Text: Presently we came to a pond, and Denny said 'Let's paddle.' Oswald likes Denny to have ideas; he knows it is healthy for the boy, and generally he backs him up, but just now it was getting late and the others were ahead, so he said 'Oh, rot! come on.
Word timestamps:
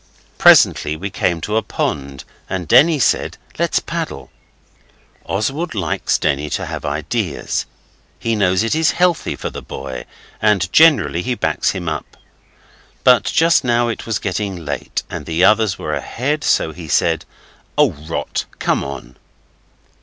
Presently 0.39 0.95
we 0.95 1.11
came 1.11 1.41
to 1.41 1.57
a 1.57 1.61
pond, 1.61 2.23
and 2.49 2.67
Denny 2.67 2.97
said 2.97 3.37
'Let's 3.59 3.77
paddle.' 3.79 4.31
Oswald 5.27 5.75
likes 5.75 6.17
Denny 6.17 6.49
to 6.57 6.65
have 6.65 6.83
ideas; 6.85 7.67
he 8.17 8.35
knows 8.35 8.63
it 8.63 8.73
is 8.73 8.93
healthy 8.93 9.35
for 9.35 9.51
the 9.51 9.61
boy, 9.61 10.05
and 10.41 10.73
generally 10.73 11.21
he 11.21 11.35
backs 11.35 11.69
him 11.73 11.87
up, 11.87 12.17
but 13.03 13.25
just 13.25 13.63
now 13.63 13.89
it 13.89 14.07
was 14.07 14.17
getting 14.17 14.65
late 14.65 15.03
and 15.07 15.27
the 15.27 15.43
others 15.43 15.77
were 15.77 15.93
ahead, 15.93 16.43
so 16.43 16.71
he 16.71 16.87
said 16.87 17.23
'Oh, 17.77 17.91
rot! 17.91 18.45
come 18.57 18.83
on. 18.83 19.17